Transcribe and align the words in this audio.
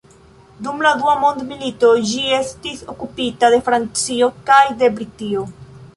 Dum 0.67 0.79
la 0.85 0.93
dua 1.01 1.13
mondmilito 1.23 1.91
ĝi 2.13 2.23
estis 2.39 2.81
okupita 2.95 3.53
de 3.57 3.61
Francio 3.69 4.31
kaj 4.49 4.61
de 4.81 4.91
Britio. 4.97 5.45